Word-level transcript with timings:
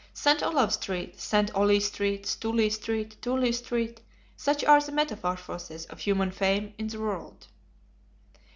Saint 0.15 0.41
Olave 0.41 0.71
Street, 0.73 1.19
Saint 1.21 1.51
Oley 1.53 1.79
Street, 1.79 2.25
Stooley 2.25 2.71
Street, 2.71 3.17
Tooley 3.21 3.51
Street; 3.51 4.01
such 4.35 4.63
are 4.63 4.81
the 4.81 4.91
metamorphoses 4.91 5.85
of 5.91 5.99
human 5.99 6.31
fame 6.31 6.73
in 6.79 6.87
the 6.87 6.99
world! 6.99 7.45